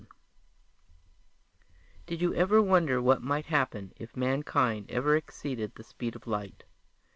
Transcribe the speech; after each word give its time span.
net 0.01 0.09
_Did 2.07 2.21
you 2.21 2.33
ever 2.33 2.59
wonder 2.59 2.99
what 2.99 3.21
might 3.21 3.45
happen 3.45 3.93
if 3.99 4.17
mankind 4.17 4.89
ever 4.89 5.15
exceeded 5.15 5.75
the 5.75 5.83
speed 5.83 6.15
of 6.15 6.25
light? 6.25 6.63